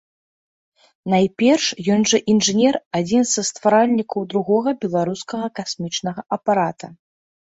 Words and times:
Найперш, 1.13 1.65
ён 1.95 2.01
жа 2.11 2.19
інжынер, 2.33 2.79
адзін 3.01 3.23
са 3.33 3.41
стваральнікаў 3.49 4.25
другога 4.33 4.69
беларускага 4.85 5.47
касмічнага 5.59 6.21
апарата. 6.39 6.87